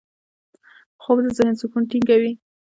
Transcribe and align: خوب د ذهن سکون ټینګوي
خوب 1.01 1.17
د 1.23 1.27
ذهن 1.37 1.53
سکون 1.59 1.83
ټینګوي 1.89 2.31